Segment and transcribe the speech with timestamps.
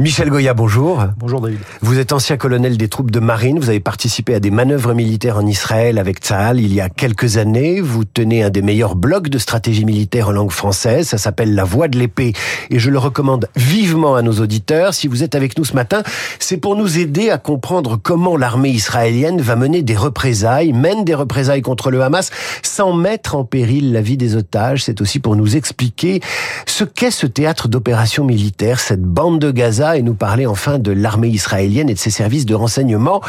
[0.00, 1.06] Michel Goya, bonjour.
[1.16, 1.58] Bonjour David.
[1.80, 5.38] Vous êtes ancien colonel des troupes de marine, vous avez participé à des manœuvres militaires
[5.38, 7.80] en Israël avec Tzahal il y a quelques années.
[7.80, 11.64] Vous tenez un des meilleurs blogs de stratégie militaire en langue française, ça s'appelle La
[11.64, 12.32] Voix de l'épée
[12.70, 14.94] et je le recommande vivement à nos auditeurs.
[14.94, 16.04] Si vous êtes avec nous ce matin,
[16.38, 21.16] c'est pour nous aider à comprendre comment l'armée israélienne va mener des représailles, mène des
[21.16, 22.30] représailles contre le Hamas
[22.62, 24.84] sans mettre en péril la vie des otages.
[24.84, 26.20] C'est aussi pour nous expliquer
[26.66, 30.92] ce qu'est ce théâtre d'opération militaire, cette bande de Gaza et nous parler enfin de
[30.92, 33.20] l'armée israélienne et de ses services de renseignement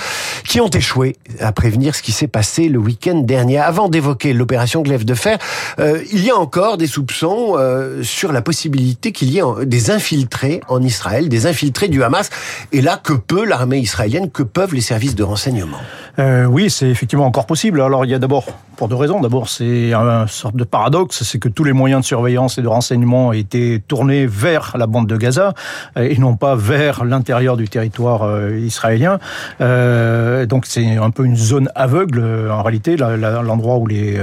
[0.47, 3.57] qui ont échoué à prévenir ce qui s'est passé le week-end dernier.
[3.57, 5.37] Avant d'évoquer l'opération Glaive de Fer,
[5.79, 9.91] euh, il y a encore des soupçons euh, sur la possibilité qu'il y ait des
[9.91, 12.29] infiltrés en Israël, des infiltrés du Hamas.
[12.71, 15.77] Et là, que peut l'armée israélienne, que peuvent les services de renseignement?
[16.17, 17.81] Euh, Oui, c'est effectivement encore possible.
[17.81, 18.45] Alors il y a d'abord
[18.79, 19.19] pour deux raisons.
[19.19, 22.67] D'abord, c'est une sorte de paradoxe, c'est que tous les moyens de surveillance et de
[22.69, 25.53] renseignement étaient tournés vers la bande de Gaza
[25.97, 29.19] et non pas vers l'intérieur du territoire euh, israélien.
[29.59, 34.17] Euh, donc c'est un peu une zone aveugle euh, en réalité, l'endroit où les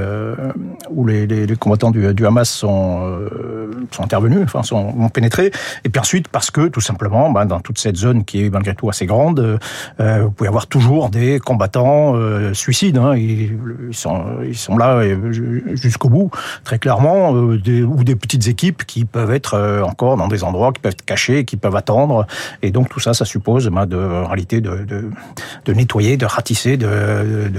[1.61, 3.19] combattants du, Hamas sont
[3.99, 5.53] intervenus, enfin sont ont pénétré.
[5.84, 8.75] Et puis ensuite parce que tout simplement, ben, dans toute cette zone qui est malgré
[8.75, 9.59] tout assez grande,
[9.99, 12.15] vous pouvez avoir toujours des combattants
[12.55, 12.97] suicides.
[12.97, 13.59] Hein, ils,
[13.93, 15.03] sont ils sont là
[15.75, 16.31] jusqu'au bout,
[16.65, 20.81] très clairement, des, ou des petites équipes qui peuvent être encore dans des endroits qui
[20.81, 22.27] peuvent être cachés, qui peuvent attendre
[22.63, 25.11] et donc tout ça, ça suppose ben, de, en réalité de, de,
[25.65, 27.51] de, nettoyer, de ratisser, de,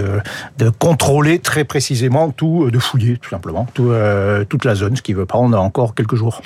[0.57, 5.01] de, contrôler très précisément tout, de fouiller tout simplement tout, euh, toute la zone, ce
[5.01, 6.41] qui veut prendre encore quelques jours.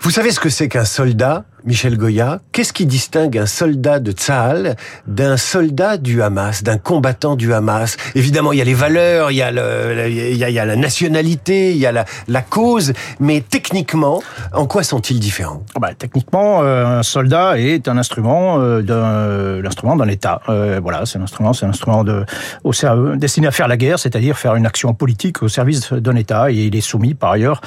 [0.00, 1.44] Vous savez ce que c'est qu'un soldat?
[1.64, 7.36] Michel Goya, qu'est-ce qui distingue un soldat de Tsahal d'un soldat du Hamas, d'un combattant
[7.36, 7.96] du Hamas?
[8.14, 11.72] Évidemment, il y a les valeurs, il y a, le, il y a, la nationalité,
[11.72, 15.62] il y a la, la, cause, mais techniquement, en quoi sont-ils différents?
[15.80, 20.40] Bah, Techniquement, euh, un soldat est un instrument euh, d'un l'instrument d'un État.
[20.48, 22.24] Euh, voilà, c'est un instrument, c'est un instrument de,
[22.64, 22.72] au,
[23.16, 26.54] destiné à faire la guerre, c'est-à-dire faire une action politique au service d'un État, et
[26.54, 27.60] il est soumis par ailleurs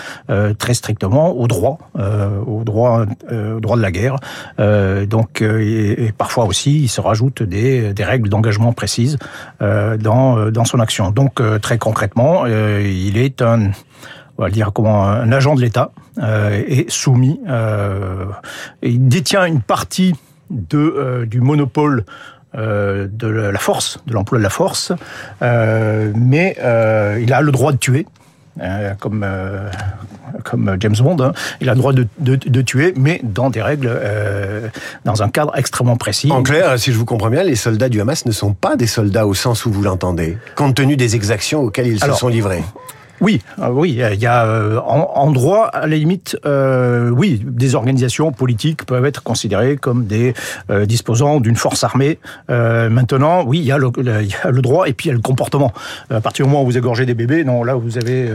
[0.57, 1.77] très strictement au droit,
[2.45, 4.17] au droit, au droit de la guerre.
[4.59, 9.17] Euh, donc, euh, et, parfois aussi, il se rajoute des, règles d'engagement précises
[9.61, 11.11] euh, dans, son action.
[11.11, 13.71] Donc, très concrètement, il est un
[14.37, 15.91] on va dire comment un agent de l'État
[16.21, 17.39] est soumis
[18.81, 20.13] il détient une partie
[20.49, 22.03] de du monopole
[22.53, 24.91] de la force, de l'emploi de la force,
[25.41, 28.05] mais il a le droit de tuer.
[28.99, 29.25] Comme
[30.43, 31.33] comme James Bond, hein.
[31.61, 34.67] il a le droit de, de, de, tuer, mais dans des règles, euh,
[35.03, 36.31] dans un cadre extrêmement précis.
[36.31, 38.87] En clair, si je vous comprends bien, les soldats du Hamas ne sont pas des
[38.87, 42.63] soldats au sens où vous l'entendez, compte tenu des exactions auxquelles ils se sont livrés.
[43.25, 47.73] Oui, euh, oui, il y a euh, en, droit, à la limite, euh, oui, des
[47.73, 50.35] organisations politiques peuvent être considérées comme des
[50.83, 52.19] disposants d'une force armée.
[52.49, 55.11] maintenant, oui, il y, a le, il y, a le, droit et puis il y
[55.11, 55.73] a le comportement.
[56.11, 58.29] À partir du moment où vous égorgez des bébés, non, là vous avez,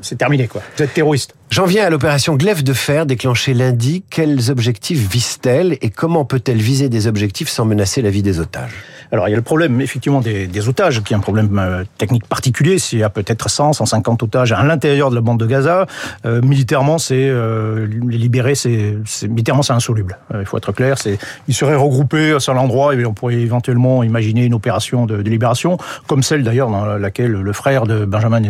[0.00, 0.62] c'est terminé quoi.
[0.76, 1.34] Vous êtes terroriste.
[1.50, 4.04] J'en viens à l'opération Glaive de fer déclenchée lundi.
[4.08, 8.72] Quels objectifs vise-t-elle et comment peut-elle viser des objectifs sans menacer la vie des otages?
[9.12, 11.82] Alors il y a le problème effectivement des, des otages, qui est un problème euh,
[11.98, 12.78] technique particulier.
[12.78, 15.86] S'il y a peut-être 100, 150 otages à l'intérieur de la bande de Gaza,
[16.24, 18.94] euh, militairement, c'est euh, les libérer, c'est
[19.28, 20.18] militairement c'est insoluble.
[20.38, 20.98] il faut être clair.
[20.98, 21.18] C'est
[21.48, 25.78] ils seraient regroupés sur l'endroit et on pourrait éventuellement imaginer une opération de, de libération,
[26.06, 28.42] comme celle d'ailleurs dans laquelle le frère de Benjamin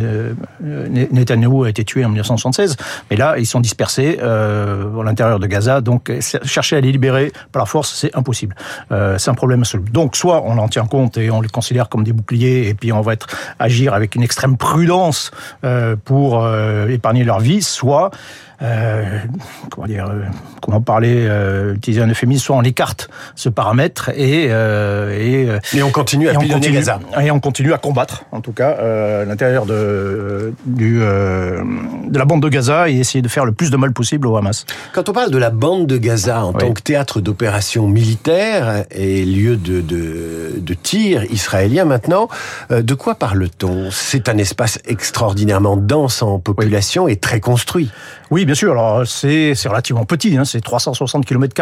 [0.60, 2.76] Netanyahu a été tué en 1976.
[3.10, 6.12] Mais là, ils sont dispersés euh, à l'intérieur de Gaza, donc
[6.44, 8.54] chercher à les libérer par la force, c'est impossible.
[8.90, 9.90] c'est un problème insoluble.
[9.90, 12.92] Donc soit on en tient compte et on les considère comme des boucliers et puis
[12.92, 15.30] on va être, agir avec une extrême prudence
[15.64, 20.22] euh, pour euh, épargner leur vie, soit euh, comment dire, euh,
[20.60, 25.90] comment parler, euh, utiliser un euphémisme, soit on écarte ce paramètre et et, et on
[25.90, 30.52] continue à pilonner Gaza et on continue à combattre, en tout cas, à l'intérieur de
[30.66, 34.26] du de la bande de Gaza et essayer de faire le plus de mal possible
[34.26, 34.66] au Hamas.
[34.92, 39.24] Quand on parle de la bande de Gaza en tant que théâtre d'opération militaire et
[39.24, 42.28] lieu de, de, de tir israélien maintenant,
[42.70, 43.90] de quoi parle-t-on?
[43.90, 47.90] C'est un espace extraordinairement dense en population et très construit.
[48.30, 48.72] Oui, bien sûr.
[48.72, 50.36] Alors c'est relativement petit.
[50.36, 51.54] Hein, c'est 360 km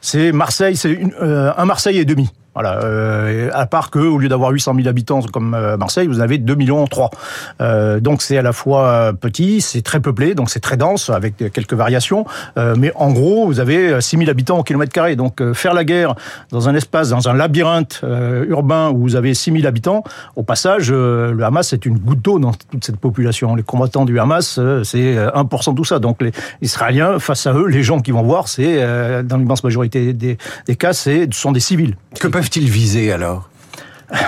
[0.00, 0.76] c'est Marseille.
[0.76, 2.30] C'est euh, un Marseille et demi.
[2.60, 6.18] Voilà, euh, à part que au lieu d'avoir 800 000 habitants comme euh, Marseille, vous
[6.18, 7.10] avez 2 millions 3.
[7.60, 11.36] Euh, donc c'est à la fois petit, c'est très peuplé, donc c'est très dense avec
[11.36, 12.26] quelques variations,
[12.56, 15.14] mais en gros vous avez 6 000 habitants au kilomètre carré.
[15.14, 16.16] Donc faire la guerre
[16.50, 18.02] dans un espace, dans un labyrinthe
[18.48, 20.02] urbain où vous avez 6 000 habitants,
[20.34, 23.54] au passage, le Hamas est une goutte d'eau dans toute cette population.
[23.54, 26.00] Les combattants du Hamas, c'est 1% de tout ça.
[26.00, 28.82] Donc les Israéliens, face à eux, les gens qui vont voir, c'est
[29.22, 30.36] dans l'immense majorité des,
[30.76, 31.94] cas, c'est sont des civils.
[32.48, 33.50] Peuvent-ils viser alors?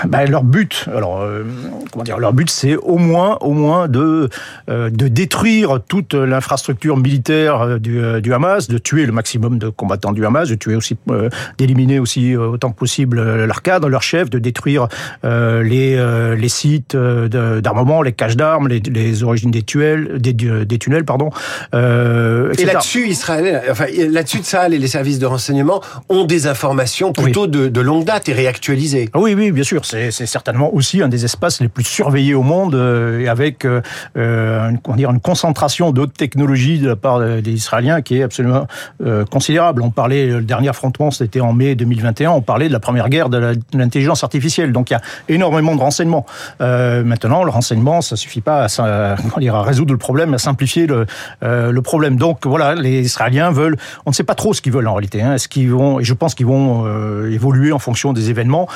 [0.08, 1.44] Ben, leur but, alors euh,
[1.90, 4.28] comment dire, leur but, c'est au moins, au moins de
[4.68, 9.68] euh, de détruire toute l'infrastructure militaire euh, du, du, Hamas, de tuer le maximum de
[9.68, 14.02] combattants du Hamas, de tuer aussi, euh, d'éliminer aussi autant que possible leurs cadres, leurs
[14.02, 14.88] chefs, de détruire
[15.24, 15.90] les
[16.36, 21.30] les sites d'armement, les caches d'armes, les, les, origines des tunnels, des, des tunnels, pardon.
[21.72, 27.50] et là-dessus, Israël, enfin là-dessus, ça, les services de renseignement ont des informations plutôt oui.
[27.50, 29.10] de, de longue date et réactualisées.
[29.12, 32.42] Ah oui, oui, bien sûr c'est certainement aussi un des espaces les plus surveillés au
[32.42, 33.80] monde, euh, et avec euh,
[34.16, 38.66] une, dire, une concentration de technologies de la part des Israéliens qui est absolument
[39.04, 39.82] euh, considérable.
[39.82, 43.28] On parlait, le dernier affrontement, c'était en mai 2021, on parlait de la première guerre
[43.28, 44.72] de l'intelligence artificielle.
[44.72, 46.26] Donc il y a énormément de renseignements.
[46.60, 49.16] Euh, maintenant, le renseignement, ça suffit pas à,
[49.62, 51.06] résoudre le problème, à simplifier le,
[51.42, 52.16] euh, problème.
[52.16, 55.22] Donc voilà, les Israéliens veulent, on ne sait pas trop ce qu'ils veulent en réalité.
[55.22, 55.34] Hein.
[55.34, 58.68] Est-ce qu'ils vont, et je pense qu'ils vont euh, évoluer en fonction des événements,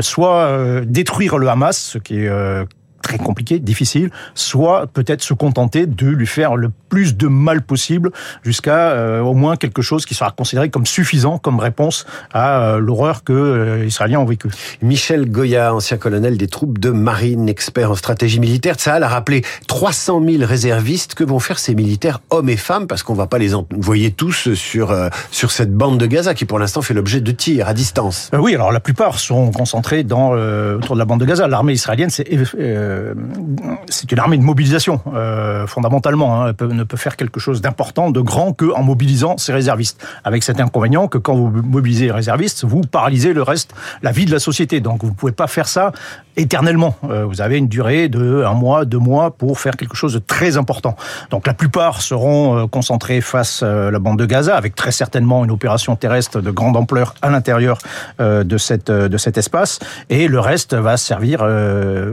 [0.00, 2.64] soit euh, détruire le Hamas, ce qui est euh,
[3.06, 8.10] très compliqué, difficile, soit peut-être se contenter de lui faire le plus de mal possible
[8.42, 12.78] jusqu'à euh, au moins quelque chose qui sera considéré comme suffisant comme réponse à euh,
[12.78, 14.48] l'horreur que euh, les Israéliens ont vécue.
[14.82, 19.44] Michel Goya, ancien colonel des troupes de marine, expert en stratégie militaire, Tsahal a rappelé
[19.68, 21.14] 300 000 réservistes.
[21.14, 24.52] Que vont faire ces militaires, hommes et femmes, parce qu'on va pas les envoyer tous
[24.54, 24.94] sur
[25.30, 28.30] sur cette bande de Gaza qui pour l'instant fait l'objet de tirs à distance.
[28.32, 31.46] oui, alors la plupart sont concentrés dans autour de la bande de Gaza.
[31.46, 32.26] L'armée israélienne, c'est
[33.88, 36.42] c'est une armée de mobilisation, euh, fondamentalement.
[36.42, 36.52] Hein.
[36.60, 40.04] Elle ne peut faire quelque chose d'important, de grand, qu'en mobilisant ses réservistes.
[40.24, 44.26] Avec cet inconvénient que quand vous mobilisez les réservistes, vous paralysez le reste, la vie
[44.26, 44.80] de la société.
[44.80, 45.92] Donc vous ne pouvez pas faire ça
[46.36, 46.96] éternellement.
[47.04, 50.18] Euh, vous avez une durée de un mois, deux mois pour faire quelque chose de
[50.18, 50.96] très important.
[51.30, 55.44] Donc la plupart seront euh, concentrés face à la bande de Gaza, avec très certainement
[55.44, 57.78] une opération terrestre de grande ampleur à l'intérieur
[58.18, 59.78] de, de cet espace.
[60.10, 61.44] Et le reste va servir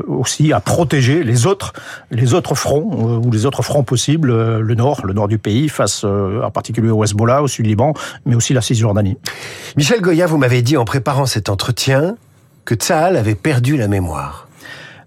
[0.08, 1.74] aussi à protéger les autres,
[2.12, 6.04] les autres fronts ou les autres fronts possibles, le nord, le nord du pays, face
[6.04, 7.94] en particulier au Hezbollah, au sud-Liban,
[8.26, 9.18] mais aussi la Cisjordanie.
[9.78, 12.16] Michel Goya, vous m'avez dit en préparant cet entretien
[12.66, 14.48] que Tsahal avait perdu la mémoire.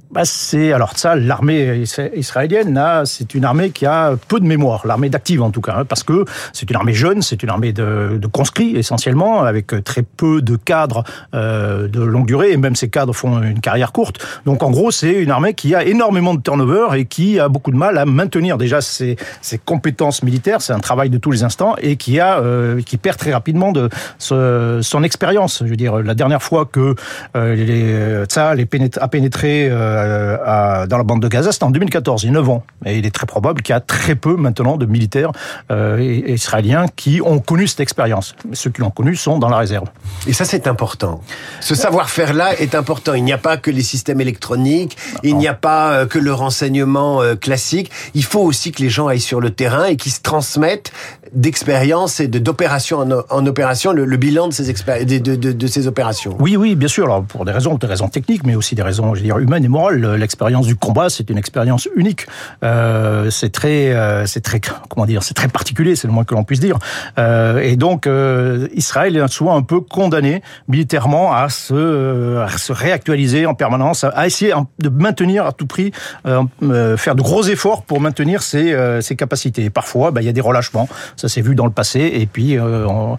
[0.08, 1.82] Bah c'est alors ça, l'armée
[2.14, 5.84] israélienne, c'est une armée qui a peu de mémoire, l'armée d'active en tout cas, hein,
[5.84, 10.02] parce que c'est une armée jeune, c'est une armée de, de, conscrits essentiellement, avec très
[10.02, 11.02] peu de cadres
[11.34, 14.24] euh, de longue durée, et même ces cadres font une carrière courte.
[14.44, 17.72] Donc en gros, c'est une armée qui a énormément de turnover et qui a beaucoup
[17.72, 20.62] de mal à maintenir déjà ses, ses compétences militaires.
[20.62, 23.72] C'est un travail de tous les instants et qui a euh, qui perd très rapidement
[23.72, 23.88] de
[24.18, 25.62] ce, son expérience.
[25.64, 26.94] Je veux dire, la dernière fois que
[27.34, 28.64] euh, les, Tzal
[29.00, 32.32] a pénétré euh, à, dans la bande de Gaza, c'était en 2014, il y a
[32.32, 32.62] 9 ans.
[32.84, 35.32] Et il est très probable qu'il y a très peu maintenant de militaires
[35.70, 38.34] euh, israéliens qui ont connu cette expérience.
[38.52, 39.88] Ceux qui l'ont connu sont dans la réserve.
[40.26, 41.20] Et ça, c'est important.
[41.60, 43.14] Ce savoir-faire-là est important.
[43.14, 46.32] Il n'y a pas que les systèmes électroniques, il n'y a pas euh, que le
[46.32, 47.90] renseignement classique.
[48.14, 50.92] Il faut aussi que les gens aillent sur le terrain et qu'ils se transmettent
[51.32, 55.86] d'expérience et d'opération en, en, opération le, le, bilan de ces, de, de, de, ces
[55.86, 56.36] opérations.
[56.38, 57.04] Oui, oui, bien sûr.
[57.04, 59.64] Alors, pour des raisons, des raisons techniques, mais aussi des raisons, je veux dire, humaines
[59.64, 60.14] et morales.
[60.16, 62.26] L'expérience du combat, c'est une expérience unique.
[62.64, 66.34] Euh, c'est très, euh, c'est très, comment dire, c'est très particulier, c'est le moins que
[66.34, 66.78] l'on puisse dire.
[67.18, 72.72] Euh, et donc, euh, Israël est souvent un peu condamné militairement à se, à se
[72.72, 75.92] réactualiser en permanence, à essayer de maintenir à tout prix,
[76.26, 79.64] euh, faire de gros efforts pour maintenir ses, ses capacités.
[79.64, 80.88] Et parfois, bah, il y a des relâchements.
[81.16, 82.00] Ça s'est vu dans le passé.
[82.14, 83.16] Et puis, on,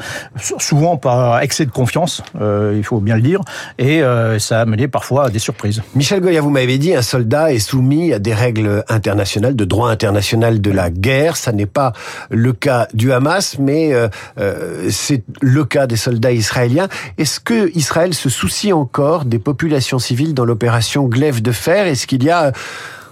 [0.59, 3.41] souvent par excès de confiance, il faut bien le dire.
[3.77, 4.01] Et
[4.39, 5.81] ça a mené parfois à des surprises.
[5.95, 9.89] Michel Goya, vous m'avez dit, un soldat est soumis à des règles internationales, de droit
[9.89, 11.37] international de la guerre.
[11.37, 11.93] Ça n'est pas
[12.29, 14.07] le cas du Hamas, mais euh,
[14.39, 16.87] euh, c'est le cas des soldats israéliens.
[17.17, 21.87] Est-ce que Israël se soucie encore des populations civiles dans l'opération Glaive de fer?
[21.87, 22.51] Est-ce qu'il y a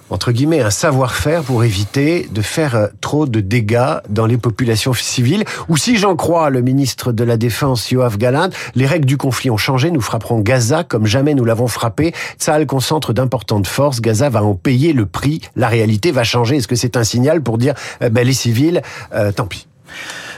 [0.10, 4.94] entre guillemets, un savoir-faire pour éviter de faire euh, trop de dégâts dans les populations
[4.94, 5.44] civiles.
[5.70, 9.50] Ou si j'en crois le ministre de la Défense, Yoav Galant, les règles du conflit
[9.50, 12.14] ont changé, nous frapperons Gaza comme jamais nous l'avons frappé.
[12.38, 16.58] Tsahal concentre d'importantes forces, Gaza va en payer le prix, la réalité va changer.
[16.58, 18.82] Est-ce que c'est un signal pour dire, euh, ben, les civils,
[19.14, 19.68] euh, tant pis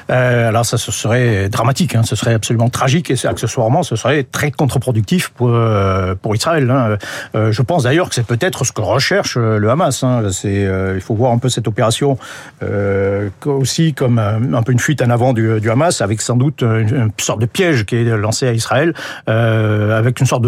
[0.10, 5.30] alors ça, serait dramatique, hein, ce serait absolument tragique et accessoirement, ce serait très contre-productif
[5.30, 5.58] pour,
[6.22, 6.70] pour Israël.
[6.70, 6.98] Hein.
[7.34, 10.04] je pense d'ailleurs que c'est peut-être ce que recherche le Hamas.
[10.04, 10.24] Hein.
[10.44, 12.18] Il faut voir un peu cette opération
[13.46, 17.42] aussi comme un peu une fuite en avant du, Hamas, avec sans doute une, sorte
[17.42, 18.94] de piège qui est lancé à Israël,
[19.28, 20.46] avec une sorte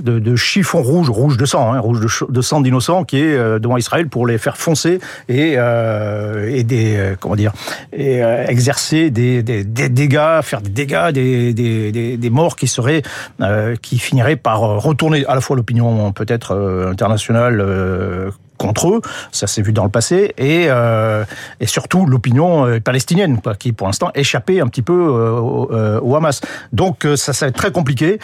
[0.00, 3.76] de, chiffon rouge, rouge de sang, hein, rouge de, de sang d'innocents, qui est devant
[3.76, 7.52] Israël pour les faire foncer et, euh, et des euh, comment dire
[7.92, 13.02] et euh, exercer des, des, des, dégâts, faire des dégâts, des, des, morts qui seraient
[13.40, 19.00] euh, qui finiraient par retourner à la fois l'opinion peut-être internationale contre eux,
[19.32, 21.24] ça s'est vu dans le passé, et, euh,
[21.60, 25.70] et surtout l'opinion palestinienne, qui pour l'instant échappait un petit peu au,
[26.00, 26.40] au Hamas.
[26.72, 28.18] Donc ça, ça va être très compliqué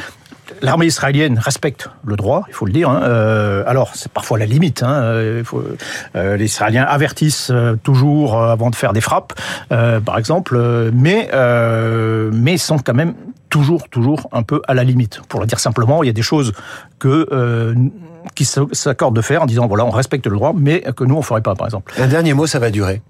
[0.63, 2.91] l'armée israélienne respecte le droit, il faut le dire.
[2.91, 3.03] Hein.
[3.03, 4.83] Euh, alors, c'est parfois la limite.
[4.83, 4.93] Hein.
[4.93, 5.43] Euh,
[6.17, 7.53] euh, les Israéliens avertissent
[7.83, 9.39] toujours avant de faire des frappes,
[9.69, 10.59] par exemple,
[10.93, 11.31] mais
[12.33, 13.15] mais sont quand même
[13.51, 15.21] toujours, toujours un peu à la limite.
[15.29, 16.53] Pour le dire simplement, il y a des choses
[16.99, 17.75] que
[18.35, 21.23] qui s'accordent de faire en disant voilà, on respecte le droit, mais que nous on
[21.23, 21.93] ferait pas, par exemple.
[21.99, 23.03] Un dernier mot, ça va durer.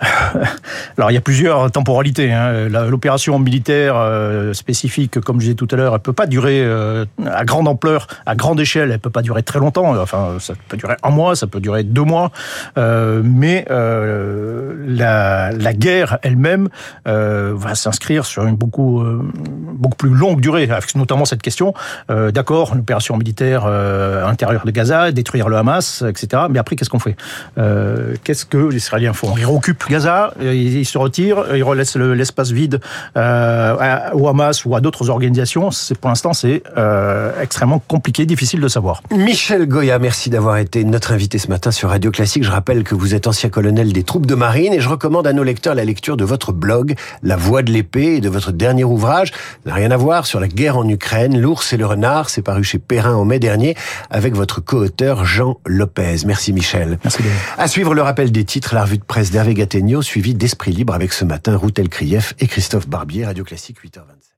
[0.98, 2.32] Alors il y a plusieurs temporalités.
[2.32, 2.68] Hein.
[2.68, 7.04] L'opération militaire euh, spécifique, comme je disais tout à l'heure, elle peut pas durer euh,
[7.24, 8.90] à grande ampleur, à grande échelle.
[8.90, 9.96] Elle peut pas durer très longtemps.
[10.00, 12.30] Enfin, ça peut durer un mois, ça peut durer deux mois.
[12.78, 16.68] Euh, mais la, guerre elle-même
[17.04, 19.02] va s'inscrire sur une beaucoup
[19.74, 21.74] beaucoup plus longue durée, avec notamment cette question.
[22.08, 26.44] D'accord, une opération militaire à l'intérieur de Gaza, détruire le Hamas, etc.
[26.48, 27.16] Mais après, qu'est-ce qu'on fait?
[28.22, 29.34] Qu'est-ce que les Israéliens font?
[29.36, 29.44] Ils
[29.88, 32.80] Gaza, il se retire, il relaisse l'espace vide
[33.16, 35.70] euh, au Hamas ou à d'autres organisations.
[35.70, 39.02] C'est pour l'instant c'est euh, extrêmement compliqué, difficile de savoir.
[39.10, 42.44] Michel Goya, merci d'avoir été notre invité ce matin sur Radio Classique.
[42.44, 45.32] Je rappelle que vous êtes ancien colonel des troupes de marine et je recommande à
[45.32, 48.84] nos lecteurs la lecture de votre blog La Voix de l'épée et de votre dernier
[48.84, 49.32] ouvrage.
[49.66, 52.30] N'a rien à voir sur la guerre en Ukraine, l'ours et le renard.
[52.30, 53.76] C'est paru chez Perrin en mai dernier
[54.10, 56.18] avec votre co-auteur Jean Lopez.
[56.26, 56.98] Merci Michel.
[57.04, 57.22] Merci.
[57.58, 59.54] À suivre le rappel des titres, la revue de presse d'Hervé
[60.02, 64.33] suivi d'Esprit Libre avec ce matin Routel Krief et Christophe Barbier, Radio Classique 8h27.